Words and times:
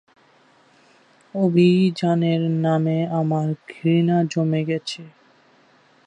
অভিযানের 1.35 2.41
নামে 2.65 2.97
আমার 3.19 3.47
ঘৃণা 3.69 4.17
জন্মে 4.31 4.61
গেছে। 4.65 5.01